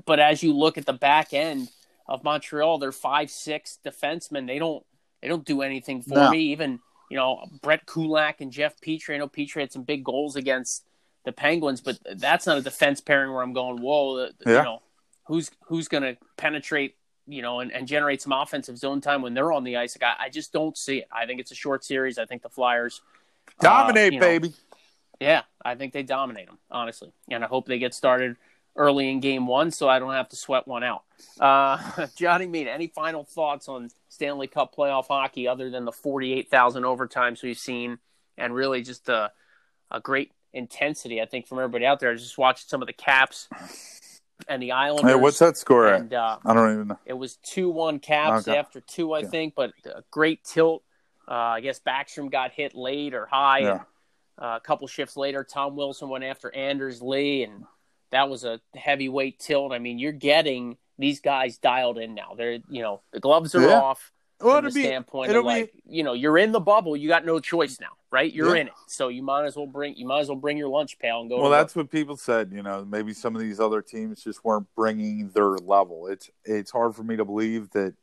[0.05, 1.71] but as you look at the back end
[2.09, 4.49] of Montreal, they're five six defensemen.
[4.49, 4.85] They don't
[5.23, 6.31] they don't do anything for No.
[6.31, 6.39] me.
[6.53, 9.15] Even you know Brett Kulak and Jeff Petry.
[9.15, 10.85] I know Petry had some big goals against
[11.25, 13.81] the Penguins, but that's not a defense pairing where I'm going.
[13.81, 14.59] Whoa, the, Yeah.
[14.59, 14.83] you know
[15.27, 19.33] who's who's going to penetrate you know and, and generate some offensive zone time when
[19.35, 19.97] they're on the ice.
[20.01, 21.09] Like, I, I just don't see it.
[21.11, 22.19] I think it's a short series.
[22.19, 23.01] I think the Flyers
[23.49, 24.53] uh, dominate, you know, baby.
[25.21, 27.13] yeah, I think they dominate them, honestly.
[27.31, 28.37] And I hope they get started
[28.77, 31.05] early in game one so I don't have to sweat one out.
[31.41, 36.83] Uh, Johnny Mead, any final thoughts on Stanley Cup playoff hockey other than the 48,000
[36.83, 37.99] overtimes we've seen
[38.37, 39.31] and really just a,
[39.91, 42.11] a great intensity, I think, from everybody out there?
[42.11, 43.49] I just watched some of the Caps
[44.49, 45.11] and the Islanders.
[45.15, 45.87] Hey, what's that score?
[45.89, 46.99] And uh, I don't even know.
[47.05, 48.57] it was 2 1 Caps Okay.
[48.57, 49.29] after two, I Yeah.
[49.29, 50.83] think, but a great tilt.
[51.29, 53.61] Uh, I guess Backstrom got hit late or high.
[53.61, 53.71] Yeah.
[53.73, 53.81] And,
[54.39, 57.65] uh, a couple shifts later, Tom Wilson went after Anders Lee, and
[58.11, 59.73] that was a heavyweight tilt.
[59.73, 62.35] I mean, you're getting these guys dialed in now.
[62.37, 63.81] They're, you know, the gloves are Yeah.
[63.81, 66.97] off Well, from the be standpoint it'll of like, you know, you're in the bubble.
[66.97, 68.33] You got no choice now, right?
[68.33, 68.63] You're Yeah.
[68.63, 70.99] in it, so you might as well bring you might as well bring your lunch
[70.99, 71.37] pail and go.
[71.41, 72.51] Well, to that's what people said.
[72.53, 76.07] You know, maybe some of these other teams just weren't bringing their level.
[76.09, 77.95] It's it's hard for me to believe that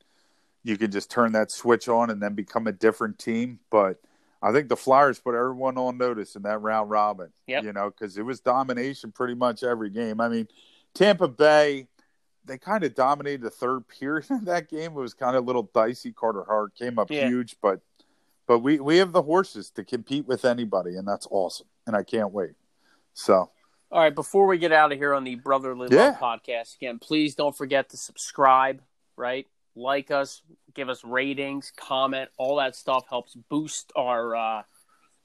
[0.64, 3.60] you could just turn that switch on and then become a different team.
[3.70, 3.98] But
[4.42, 7.32] I think the Flyers put everyone on notice in that round robin.
[7.48, 7.64] Yep.
[7.64, 10.22] You know, because it was domination pretty much every game.
[10.22, 10.48] I mean,
[10.94, 11.88] Tampa Bay,
[12.46, 14.92] they kind of dominated the third period of that game.
[14.92, 16.12] It was kind of a little dicey.
[16.12, 17.28] Carter Hart came up Yeah.
[17.28, 17.82] huge, but
[18.48, 21.68] but we we have the horses to compete with anybody, and that's awesome.
[21.88, 22.52] And I can't wait.
[23.14, 23.50] So.
[23.94, 26.16] All right, before we get out of here on the Brotherly Yeah.
[26.22, 28.82] Love podcast, again, please don't forget to subscribe,
[29.18, 29.46] right?
[29.76, 30.42] Like us,
[30.74, 34.64] give us ratings, comment, all that stuff helps boost our uh,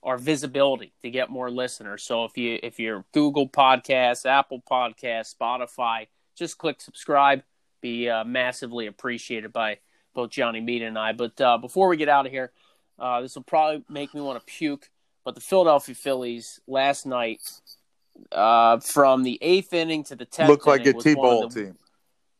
[0.02, 2.02] our visibility to get more listeners.
[2.04, 7.42] So if you if you're Google Podcasts, Apple Podcasts, Spotify, just click subscribe.
[7.80, 9.78] Be uh, massively appreciated by
[10.14, 11.12] both Johnny Mead and I.
[11.12, 12.52] But uh, before we get out of here,
[12.98, 14.88] uh, this will probably make me want to puke.
[15.24, 17.40] But the Philadelphia Phillies last night,
[18.32, 21.48] uh, from the eighth inning to the tenth, Looked like a inning, was one T-ball
[21.48, 21.78] the- team.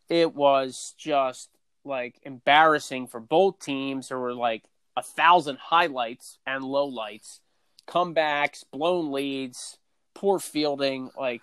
[0.09, 1.51] It was just
[1.85, 4.09] like embarrassing for both teams.
[4.09, 4.63] There were like
[4.97, 7.41] a thousand highlights and lowlights,
[7.89, 9.79] comebacks, blown leads,
[10.15, 11.11] poor fielding.
[11.19, 11.43] Like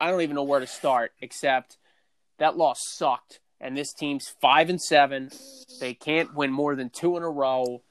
[0.00, 1.76] I don't even know where to start except
[2.38, 3.40] that loss sucked.
[3.60, 5.30] And this team's five and seven.
[5.80, 7.82] They can't win more than two in a row.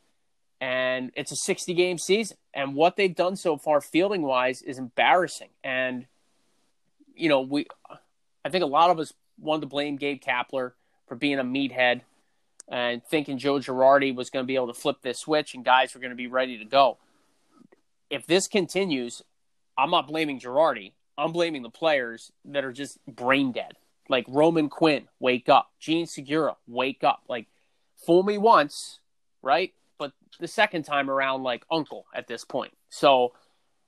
[0.60, 2.38] And it's a 60 game season.
[2.54, 5.50] And what they've done so far, fielding wise, is embarrassing.
[5.64, 6.08] And,
[7.16, 7.68] you know, we,
[8.44, 10.72] I think a lot of us wanted to blame Gabe Kapler
[11.08, 12.02] for being a meathead
[12.68, 15.94] and thinking Joe Girardi was going to be able to flip this switch and guys
[15.94, 16.98] were going to be ready to go.
[18.10, 19.22] If this continues,
[19.78, 20.94] I'm not blaming Girardi.
[21.18, 23.74] I'm blaming the players that are just brain dead.
[24.10, 25.72] Like Roman Quinn, wake up.
[25.80, 27.24] Jean Segura, wake up.
[27.28, 27.48] Like,
[28.06, 29.00] fool me once,
[29.42, 29.74] right?
[29.98, 32.74] But the second time around, like uncle at this point.
[32.90, 33.34] So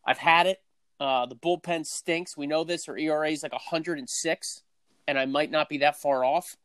[0.05, 0.61] I've had it.
[0.99, 2.35] Uh, the bullpen stinks.
[2.35, 2.89] We know this.
[2.89, 4.63] Our ERA is like 106,
[5.07, 6.57] and I might not be that far off.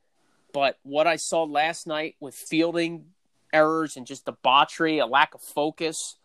[0.52, 3.06] But what I saw last night with fielding
[3.52, 6.16] errors and just debauchery, a lack of focus,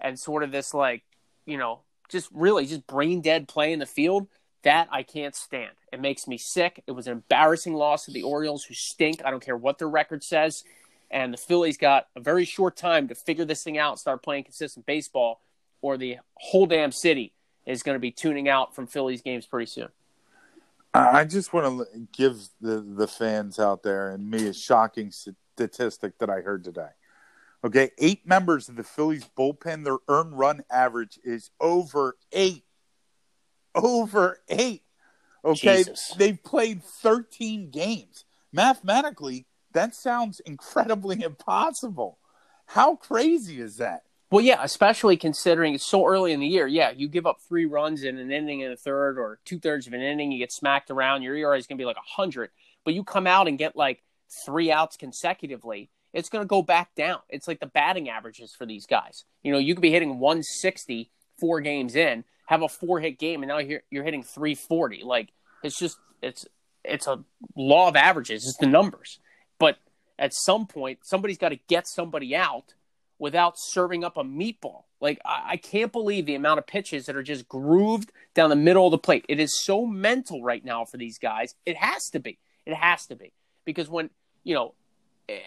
[0.00, 1.02] and sort of this like,
[1.44, 4.28] you know, just really just brain dead play in the field,
[4.62, 5.75] that I can't stand.
[5.96, 6.82] It makes me sick.
[6.86, 9.22] It was an embarrassing loss to the Orioles, who stink.
[9.24, 10.62] I don't care what their record says.
[11.10, 14.44] And the Phillies got a very short time to figure this thing out, start playing
[14.44, 15.40] consistent baseball,
[15.80, 17.32] or the whole damn city
[17.64, 19.88] is going to be tuning out from Phillies games pretty soon.
[20.92, 26.18] I just want to give the, the fans out there and me a shocking statistic
[26.18, 26.90] that I heard today.
[27.64, 32.64] Okay, eight members of the Phillies bullpen, their earned run average is over eight.
[33.74, 34.82] Over eight.
[35.46, 36.14] Okay, Jesus.
[36.18, 38.24] they've played 13 games.
[38.52, 42.18] Mathematically, that sounds incredibly impossible.
[42.66, 44.02] How crazy is that?
[44.30, 46.66] Well, yeah, especially considering it's so early in the year.
[46.66, 49.86] Yeah, you give up three runs in an inning in a third or two thirds
[49.86, 51.22] of an inning, you get smacked around.
[51.22, 52.50] Your ERA is going to be like 100,
[52.84, 54.02] but you come out and get like
[54.44, 55.90] three outs consecutively.
[56.12, 57.20] It's going to go back down.
[57.28, 59.24] It's like the batting averages for these guys.
[59.44, 63.42] You know, you could be hitting 160 four games in, have a four hit game,
[63.42, 65.02] and now you're, you're hitting 340.
[65.04, 65.32] Like,
[65.62, 66.46] it's just, it's,
[66.84, 69.18] it's a law of averages, it's the numbers.
[69.58, 69.78] But
[70.18, 72.74] at some point, somebody's got to get somebody out
[73.18, 74.82] without serving up a meatball.
[75.00, 78.56] Like I, I can't believe the amount of pitches that are just grooved down the
[78.56, 79.24] middle of the plate.
[79.28, 81.54] It is so mental right now for these guys.
[81.64, 82.38] It has to be.
[82.64, 83.32] It has to be
[83.64, 84.10] because when
[84.44, 84.74] you know,
[85.28, 85.38] eh,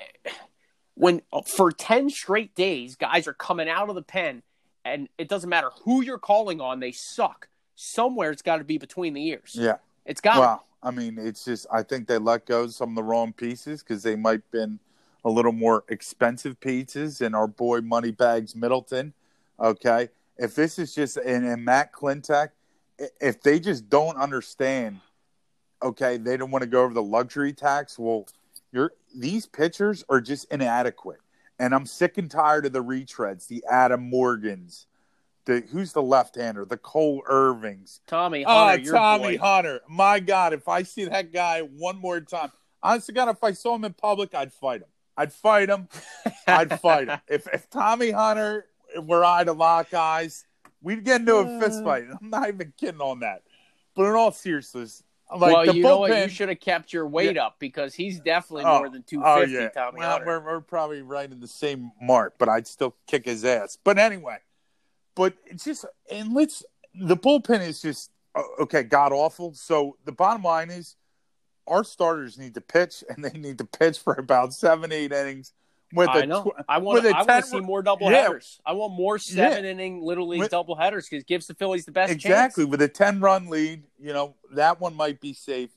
[0.95, 4.43] when uh, for ten straight days, guys are coming out of the pen,
[4.85, 7.47] and it doesn't matter who you're calling on, they suck.
[7.75, 9.55] Somewhere it's got to be between the ears.
[9.57, 9.77] Yeah.
[10.05, 10.39] It's got.
[10.39, 13.33] Well, I mean, it's just I think they let go of some of the wrong
[13.33, 14.79] pieces because they might been
[15.23, 17.21] a little more expensive pieces.
[17.21, 19.13] And our boy Moneybags Middleton,
[19.59, 22.49] okay, if this is just and, and Matt Klentak,
[23.21, 24.99] if they just don't understand,
[25.83, 27.99] okay, they don't want to go over the luxury tax.
[27.99, 28.27] Well,
[28.71, 31.19] you're these pitchers are just inadequate,
[31.59, 34.87] and I'm sick and tired of the retreads, the Adam Morgans.
[35.45, 36.65] The, who's the left-hander?
[36.65, 38.01] The Cole Irvins.
[38.07, 39.43] Tommy Oh, Hunter, your Tommy boy.
[39.43, 39.81] Hunter.
[39.89, 42.51] My God, if I see that guy one more time,
[42.83, 44.87] honest to God, if I saw him in public, I'd fight him.
[45.17, 45.87] I'd fight him.
[46.47, 47.19] I'd fight him.
[47.27, 48.65] If if Tommy Hunter
[49.01, 50.45] were eye to lock eyes,
[50.81, 51.83] we'd get into a fist uh.
[51.83, 52.05] fight.
[52.21, 53.43] I'm not even kidding on that.
[53.95, 56.11] But in all seriousness, like well, you know what?
[56.11, 59.59] You should have kept your weight up because he's definitely Oh, more than 250, oh,
[59.59, 59.69] yeah.
[59.69, 63.45] Tommy well, We're, we're probably right in the same mark, but I'd still kick his
[63.45, 63.77] ass.
[63.83, 64.37] But anyway,
[65.15, 66.63] but it's just and let's
[66.95, 69.53] the bullpen is just uh, okay, god awful.
[69.53, 70.95] So the bottom line is
[71.67, 75.53] our starters need to pitch, and they need to pitch for about seven, eight innings.
[75.91, 76.43] With I know.
[76.43, 77.05] tw- I want.
[77.05, 78.23] I want to see more double yeah.
[78.23, 78.61] headers.
[78.65, 81.85] I want more seven inning little league With- double headers because it gives the Phillies
[81.85, 82.71] the best exactly chance.
[82.71, 85.71] with a 10 run lead you know that one might be safe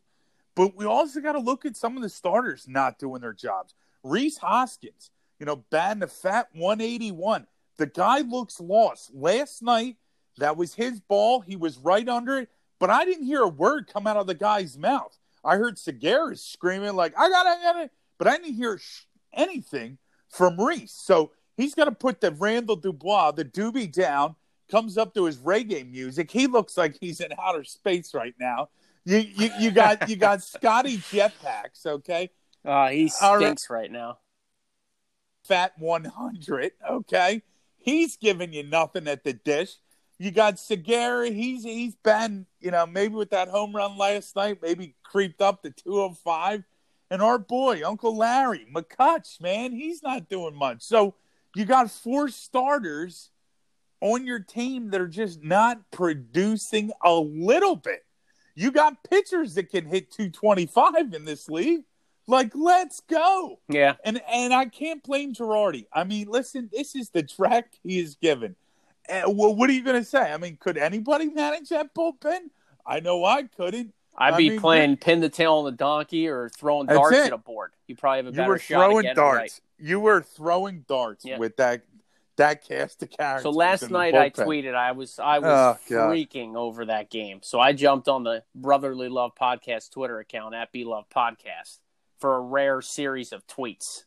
[0.54, 3.74] but we also got to look at some of the starters not doing their jobs
[4.04, 7.46] rhys hoskins you know batting a fat 181
[7.78, 9.96] the guy looks lost last night
[10.38, 12.48] that was his ball he was right under it
[12.78, 16.36] but i didn't hear a word come out of the guy's mouth i heard Segura
[16.36, 20.56] screaming like i got it i got it but i didn't hear sh- anything from
[20.56, 24.34] rhys so he's going to put the randall dubois the doobie down
[24.72, 26.30] comes up to his reggae music.
[26.30, 28.70] He looks like he's in outer space right now.
[29.04, 32.30] You you, you got you got Scotty Jetpacks, okay?
[32.64, 33.44] Uh, he All right.
[33.44, 34.18] stinks right now.
[35.44, 37.42] Fat 100, okay?
[37.76, 39.74] He's giving you nothing at the dish.
[40.18, 41.28] You got Segura.
[41.28, 45.62] He's he's been you know maybe with that home run last night, maybe creeped up
[45.62, 46.64] to 205.
[47.12, 50.80] And our boy, Uncle Larry, McCutch, man, he's not doing much.
[50.80, 51.14] So
[51.54, 53.28] you got four starters
[54.00, 58.06] on your team that are just not producing a little bit.
[58.54, 61.82] You got pitchers that can hit 225 in this league.
[62.26, 63.60] Like, let's go.
[63.68, 63.96] Yeah.
[64.06, 65.84] And and I can't blame Girardi.
[65.92, 68.56] I mean, listen, this is the track he is given.
[69.06, 70.32] Eh, and, well, what are you going to say?
[70.32, 72.38] I mean, could anybody manage that bullpen?
[72.86, 73.92] I know I couldn't.
[74.16, 77.26] I'd I be mean, playing pin the tail on the donkey or throwing darts it.
[77.26, 77.72] at a board.
[77.86, 78.74] You probably have a You better were shot.
[78.90, 79.38] throwing darts.
[79.38, 79.60] right.
[79.88, 81.38] You were throwing darts Yeah.
[81.38, 81.82] with that
[82.36, 83.42] that cast of characters.
[83.42, 87.40] So last night I tweeted I was I was Oh, freaking over that game.
[87.42, 91.78] So I jumped on the Brotherly Love Podcast Twitter account at B Love Podcast
[92.18, 94.04] for a rare series of tweets.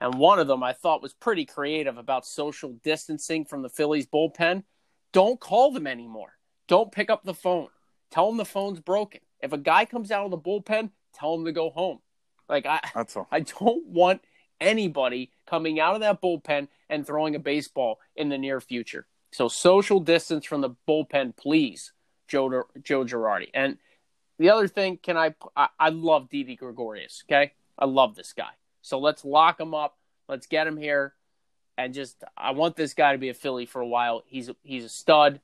[0.00, 4.06] And one of them I thought was pretty creative about social distancing from the Phillies
[4.06, 4.64] bullpen.
[5.12, 6.34] Don't call them anymore.
[6.68, 7.68] Don't pick up the phone.
[8.10, 9.20] Tell them the phone's broken.
[9.44, 11.98] If a guy comes out of the bullpen, tell him to go home.
[12.48, 13.28] Like I That's all.
[13.30, 14.22] I don't want
[14.60, 19.06] anybody coming out of that bullpen and throwing a baseball in the near future.
[19.32, 21.92] So social distance from the bullpen, please,
[22.26, 23.50] Joe Joe Girardi.
[23.52, 23.76] And
[24.38, 25.34] the other thing, can I?
[25.54, 27.22] I, I love Didi Gregorius.
[27.26, 28.52] Okay, I love this guy.
[28.80, 29.98] So let's lock him up.
[30.26, 31.14] Let's get him here,
[31.76, 34.22] and just I want this guy to be a Philly for a while.
[34.26, 35.40] He's he's a stud.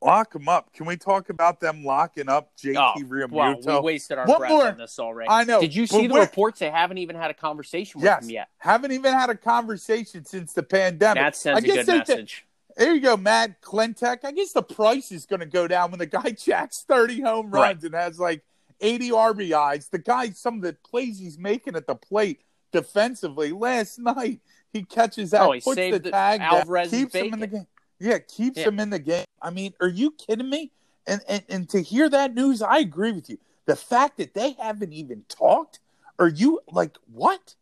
[0.00, 0.72] Lock them up.
[0.72, 3.82] Can we talk about them locking up JT Oh, wow, we Realmuto?
[3.82, 4.68] wasted our One breath more.
[4.68, 5.28] on this already.
[5.28, 6.60] I know, Did you see the where- reports?
[6.60, 8.22] They haven't even had a conversation with yes.
[8.22, 8.48] him yet.
[8.58, 11.20] Haven't even had a conversation since the pandemic.
[11.22, 12.44] That sends I a guess good they- message.
[12.76, 14.18] There you go, Matt Klentak.
[14.24, 17.50] I guess the price is going to go down when the guy jacks 30 home
[17.50, 17.70] Right.
[17.70, 18.44] runs and has like
[18.80, 19.90] 80 RBIs.
[19.90, 23.50] The guy, some of the plays he's making at the plate defensively.
[23.50, 24.38] Last night,
[24.72, 27.40] he catches that, Oh, he puts saved the the- tag, down, Alvarez's keeps him in
[27.40, 27.66] the game.
[28.00, 28.68] Yeah, keeps Yeah.
[28.68, 29.24] him in the game.
[29.42, 30.70] I mean, are you kidding me?
[31.06, 33.38] And, and and to hear that news, I agree with you.
[33.64, 35.80] The fact that they haven't even talked,
[36.18, 37.54] are you like what?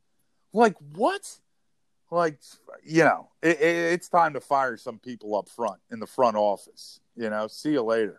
[0.52, 1.38] Like what?
[2.10, 2.38] Like
[2.84, 6.36] you know, it, it, it's time to fire some people up front in the front
[6.36, 7.00] office.
[7.16, 8.18] You know, see you later.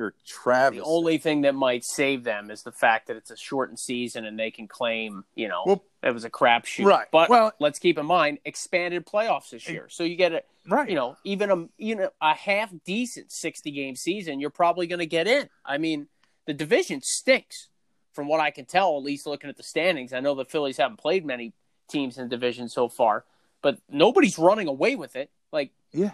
[0.00, 0.78] You're Travis.
[0.78, 4.24] The only thing that might save them is the fact that it's a shortened season
[4.24, 6.86] and they can claim, you know, Well- it was a crapshoot.
[6.86, 7.06] Right.
[7.12, 9.90] But Well- let's keep in mind expanded playoffs this year.
[9.90, 10.88] So you get a, right.
[10.88, 15.00] you know, even a you know a half decent sixty game season, you're probably going
[15.00, 15.50] to get in.
[15.66, 16.08] I mean,
[16.46, 17.68] the division stinks,
[18.14, 18.96] from what I can tell.
[18.96, 21.52] At least looking at the standings, I know the Phillies haven't played many
[21.90, 23.26] teams in the division so far,
[23.60, 25.28] but nobody's running away with it.
[25.52, 26.12] Like yeah.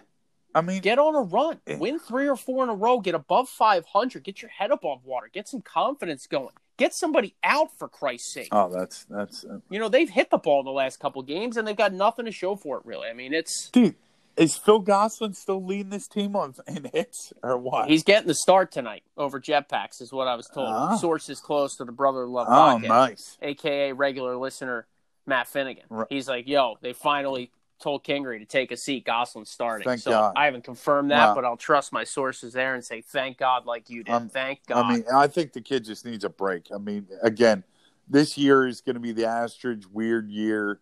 [0.56, 1.60] I mean, Get on a run.
[1.66, 1.76] Yeah.
[1.76, 2.98] Win three or four in a row.
[2.98, 4.24] Get above 500.
[4.24, 5.28] Get your head above water.
[5.30, 6.54] Get some confidence going.
[6.78, 8.48] Get somebody out for Christ's sake.
[8.52, 11.56] oh, that's that's uh, You know, they've hit the ball in the last couple games
[11.56, 13.08] and they've got nothing to show for it, really.
[13.08, 13.96] I mean, it's dude.
[14.36, 17.88] Is Phil Gosselin still leading this team on in hits or what?
[17.88, 20.68] he's getting the start tonight over Jetpacks, is what I was told.
[20.68, 20.96] Ah.
[20.96, 23.38] Sources close to the Brother Love oh, podcast, nice.
[23.40, 24.86] aka regular listener
[25.26, 25.84] Matt Finnegan.
[25.88, 26.06] Right.
[26.10, 29.04] He's like, yo, they finally told Kingery to take a seat.
[29.04, 29.84] Gosselin's starting.
[29.84, 30.32] Thank so God.
[30.36, 31.34] I haven't confirmed that, Wow.
[31.34, 34.12] but I'll trust my sources there and say, thank God, like you did.
[34.12, 34.84] Um, thank God.
[34.84, 36.68] I mean, I think the kid just needs a break.
[36.74, 37.64] I mean, again,
[38.08, 40.80] this year is going to be the Astridge weird year,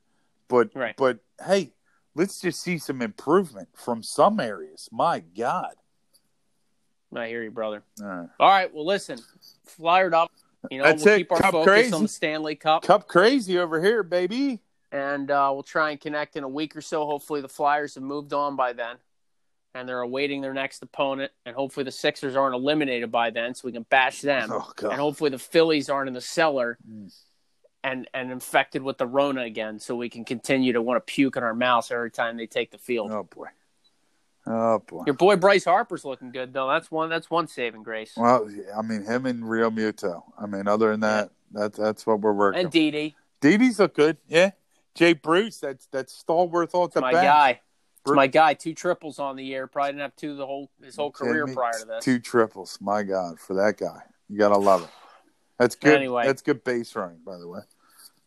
[0.48, 0.96] but Right.
[0.96, 1.72] but hey,
[2.14, 4.88] let's just see some improvement from some areas.
[4.92, 5.74] My God.
[7.16, 7.82] I hear you, brother.
[8.02, 8.28] All right.
[8.40, 9.18] All right, well, listen,
[9.66, 10.30] flyered up.
[10.70, 11.18] You know, That's we'll it.
[11.18, 11.92] keep our Cup focus crazy.
[11.94, 14.60] on the Stanley Cup, Cup crazy over here, baby.
[14.94, 17.04] And uh, we'll try and connect in a week or so.
[17.04, 18.96] Hopefully, the Flyers have moved on by then,
[19.74, 21.32] and they're awaiting their next opponent.
[21.44, 24.50] And hopefully, the Sixers aren't eliminated by then, so we can bash them.
[24.52, 27.12] Oh and hopefully, the Phillies aren't in the cellar Mm.
[27.82, 31.36] and and infected with the Rona again, so we can continue to want to puke
[31.36, 33.10] in our mouths every time they take the field.
[33.10, 33.48] Oh boy.
[34.46, 35.02] Oh boy.
[35.06, 36.68] Your boy Bryce Harper's looking good though.
[36.68, 37.10] That's one.
[37.10, 38.12] That's one saving grace.
[38.16, 40.22] Well, I mean, him and Realmuto.
[40.38, 42.58] I mean, other than that, that that's what we're working.
[42.60, 42.64] On.
[42.66, 44.18] And Didi, Didi's look good.
[44.28, 44.52] Yeah.
[44.94, 47.24] Jay Bruce, that's that's stalwart off the my bench.
[47.24, 47.60] guy.
[48.06, 48.54] It's my guy.
[48.54, 49.66] Two triples on the year.
[49.66, 52.04] Probably didn't have two the whole his whole career prior to this.
[52.04, 52.78] Two triples.
[52.80, 54.90] My God, for that guy, you gotta love it.
[55.58, 55.94] That's good.
[55.94, 56.26] Anyway.
[56.26, 57.60] that's good base running, by the way.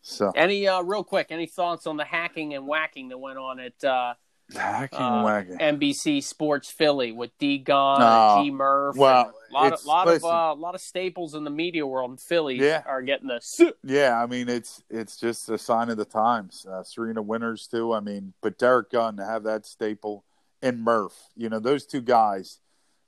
[0.01, 1.27] So Any uh, real quick?
[1.31, 4.13] Any thoughts on the hacking and whacking that went on at uh,
[4.55, 5.57] hacking uh, wagon.
[5.57, 8.41] NBC Sports Philly with D Gunn, No.
[8.43, 8.95] G Murph?
[8.95, 12.17] Well, a lot of lot of uh, lot of staples in the media world in
[12.17, 12.83] Philly Yeah.
[12.85, 13.73] are getting the.
[13.83, 16.65] Yeah, I mean it's it's just a sign of the times.
[16.69, 17.93] Uh, Serena Winters too.
[17.93, 20.23] I mean, but Derrick Gunn to have that staple
[20.61, 22.59] and Murph, you know, those two guys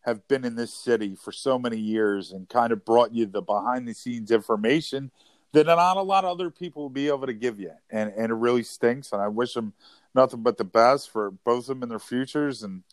[0.01, 3.41] have been in this city for so many years and kind of brought you the
[3.41, 5.11] behind the scenes information
[5.51, 7.71] that not a lot of other people will be able to give you.
[7.89, 9.11] And and it really stinks.
[9.11, 9.73] And I wish them
[10.15, 12.63] nothing but the best for both of them in their futures.
[12.63, 12.83] And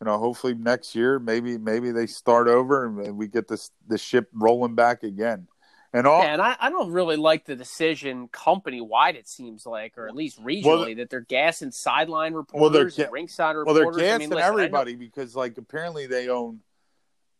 [0.00, 3.98] you know, hopefully next year maybe maybe they start over and we get this the
[3.98, 5.48] ship rolling back again.
[5.92, 9.14] And all Yeah, and I, I don't really like the decision company wide.
[9.14, 13.04] It seems like, or at least regionally, Well, that they're gassing sideline they're reporters, ga-
[13.04, 16.58] and ringside well, they're I gassing mean, listen, everybody because, like, apparently they own.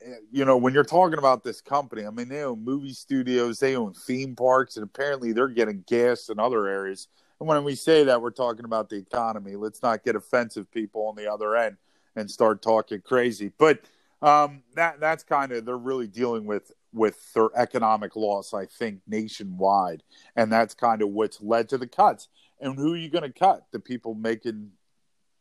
[0.01, 3.59] eh, You know, when you're talking about this company, I mean, they own movie studios,
[3.59, 7.09] they own theme parks, and apparently they're getting gas in other areas.
[7.41, 9.57] And when we say that, we're talking about the economy.
[9.57, 11.77] Let's not get offensive people on the other end
[12.17, 13.53] and start talking crazy.
[13.59, 13.81] But
[14.23, 19.01] um, that that's kind of they're really dealing with with their economic loss, I think,
[19.07, 20.03] nationwide,
[20.37, 22.29] and that's kind of what's led to the cuts.
[22.61, 23.67] And who are you going to cut?
[23.73, 24.71] The people making,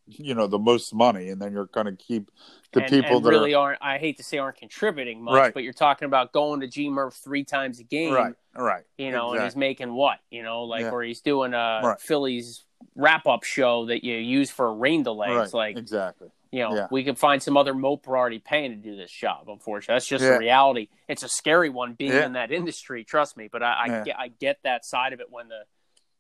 [0.08, 2.30] you know, the most money, and then you're going to keep
[2.74, 3.82] the and, people and that really are aren't.
[3.82, 5.54] I hate to say aren't contributing much, Right.
[5.54, 8.84] but you're talking about going to G Murph three times a game, right, right.
[8.98, 10.92] you know, and he's making what, you know, like Yeah.
[10.92, 12.00] or he's doing a Right.
[12.02, 15.30] Phillies wrap up show that you use for a rain delay.
[15.30, 16.30] right, It's like exactly.
[16.52, 16.88] you know, Yeah.
[16.92, 19.48] we could find some other mope we're already paying to do this job.
[19.48, 20.34] Unfortunately, that's just Yeah.
[20.34, 20.90] the reality.
[21.08, 23.04] It's a scary one being in that industry.
[23.06, 25.62] Trust me, but I, I get I get that side of it when the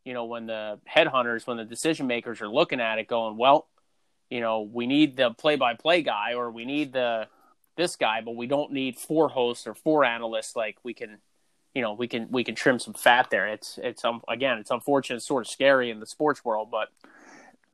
[0.05, 3.67] you know when the headhunters, when the decision makers are looking at it, going, well,
[4.33, 7.27] you know, we need the play by play guy or we need the
[7.75, 10.55] this guy, but we don't need four hosts or four analysts.
[10.55, 11.19] Like we can.
[11.75, 13.47] You know, we can we can trim some fat there.
[13.47, 16.89] It's it's um, again, it's unfortunate, it's sort of scary in the sports world, but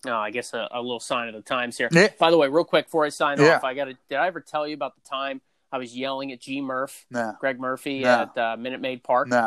[0.10, 1.90] uh, I guess a, a little sign of the times here.
[1.92, 2.08] Yeah.
[2.18, 3.58] By the way, real quick before I sign Yeah.
[3.58, 3.98] off, I got to.
[4.08, 7.36] Did I ever tell you about the time I was yelling at G Murph, No,
[7.42, 8.22] Greg Murphy No.
[8.22, 9.28] at uh, Minute Maid Park?
[9.28, 9.38] no.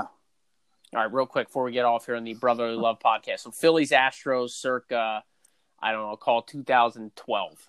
[0.95, 3.41] All right, real quick before we get off here on the Brotherly Love podcast.
[3.41, 5.25] So Phillies Astros, circa
[5.83, 7.69] I don't know, call 2012.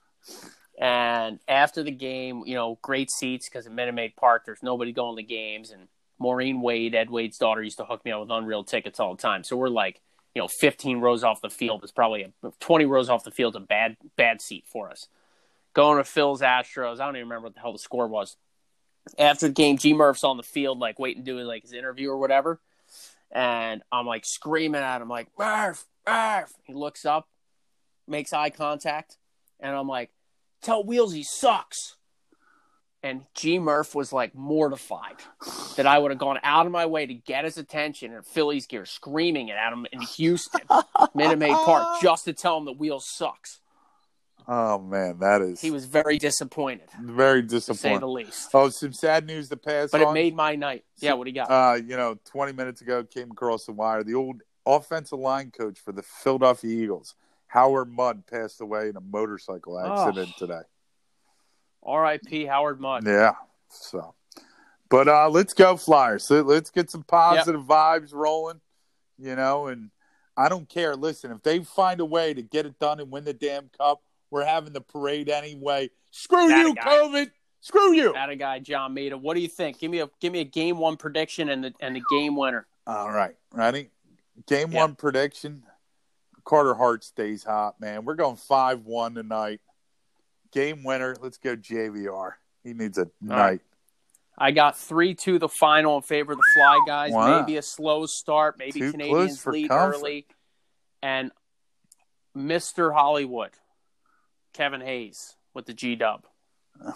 [0.79, 4.91] And after the game, you know, great seats because at Minute Maid Park, there's nobody
[4.91, 5.71] going to games.
[5.71, 5.87] And
[6.19, 9.21] Maureen Wade, Ed Wade's daughter, used to hook me up with Unreal tickets all the
[9.21, 9.43] time.
[9.43, 10.01] So we're like,
[10.33, 13.55] you know, 15 rows off the field is probably a 20 rows off the field,
[13.55, 15.07] a bad bad seat for us.
[15.73, 18.35] Going to Phil's Astros, I don't even remember what the hell the score was.
[19.19, 22.17] After the game, G Murph's on the field, like waiting, doing like his interview or
[22.17, 22.59] whatever.
[23.31, 26.53] And I'm like screaming at him, like, Murph, Murph.
[26.63, 27.27] He looks up,
[28.07, 29.17] makes eye contact,
[29.59, 30.11] and I'm like,
[30.61, 31.95] tell Wheels he sucks.
[33.05, 35.17] And G Murph was like mortified
[35.75, 38.65] that I would have gone out of my way to get his attention in Phillies
[38.65, 40.61] gear, screaming it at him in Houston,
[41.13, 43.59] Minute Maid Park, just to tell him that Wheels sucks.
[44.47, 48.49] Oh man, that is He was very disappointed, very disappointed, to say the least.
[48.53, 50.85] Oh, some sad news to pass But it made my night.
[50.99, 51.49] Yeah, what do you got?
[51.49, 54.03] uh, you know, 20 minutes ago came across the wire.
[54.03, 57.15] The old offensive line coach for the Philadelphia Eagles,
[57.53, 60.39] Howard Mudd, passed away in a motorcycle accident Oh.
[60.39, 60.61] today.
[61.83, 62.45] R.I.P.
[62.45, 63.05] Howard Mudd.
[63.05, 63.33] Yeah.
[63.69, 64.15] So,
[64.89, 66.29] but uh, let's go Flyers.
[66.31, 68.59] Let's get some positive vibes rolling,
[69.19, 69.67] you know.
[69.67, 69.91] And
[70.35, 70.95] I don't care.
[70.95, 74.01] Listen, if they find a way to get it done and win the damn cup,
[74.31, 75.89] we're having the parade anyway.
[76.11, 76.73] Screw That you.
[76.75, 77.31] COVID.
[77.61, 78.13] Screw you.
[78.13, 79.17] That a guy, John Mita.
[79.17, 79.79] What do you think?
[79.79, 82.65] Give me a give me a game one prediction and the and the game winner.
[82.87, 83.89] All right, ready?
[84.47, 84.81] Game Yeah.
[84.81, 85.63] one prediction.
[86.45, 88.05] Carter Hart stays hot, man.
[88.05, 89.61] We're going five one tonight.
[90.51, 91.15] Game winner.
[91.21, 92.33] Let's go JVR.
[92.63, 93.37] He needs a night.
[93.37, 93.61] right.
[94.37, 97.11] I got three to the final in favor of the Fly guys.
[97.11, 97.39] Wow.
[97.41, 98.55] Maybe a slow start.
[98.57, 99.97] Maybe Too Canadiens lead comfort.
[99.97, 100.27] early.
[101.03, 101.31] And
[102.35, 102.93] Mr.
[102.93, 103.51] Hollywood,
[104.53, 106.25] Kevin Hayes with the G Dub.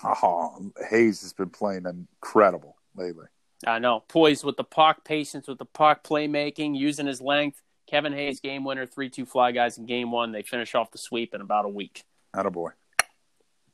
[0.03, 3.27] Oh, Hayes has been playing incredible lately.
[3.65, 4.03] I know.
[4.07, 7.61] Poised with the puck, patience with the puck, playmaking, using his length.
[7.87, 10.31] Kevin Hayes, game winner, 3 2 Fly guys in game one.
[10.31, 12.03] They finish off the sweep in about a week.
[12.35, 12.71] Attaboy.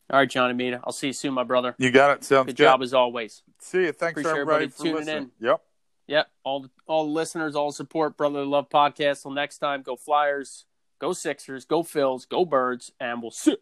[0.10, 0.80] All right, John Mita.
[0.84, 1.73] I'll see you soon, my brother.
[1.80, 2.23] You got it.
[2.23, 2.63] Sounds Good good.
[2.63, 3.41] job as always.
[3.60, 3.91] See you.
[3.91, 5.32] Thanks Appreciate everybody, everybody for tuning listening.
[5.39, 5.47] in.
[5.47, 5.62] Yep.
[6.08, 6.28] Yep.
[6.43, 9.23] All the, all the listeners, all the support, Brotherly Love Podcast.
[9.23, 10.65] Till next time, go Flyers,
[10.99, 13.58] go Sixers, go Phils, go Birds, and we'll see.